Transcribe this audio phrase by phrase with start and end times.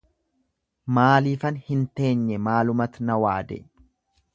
[0.99, 3.65] Maaliifan hin teenye maalumat na waade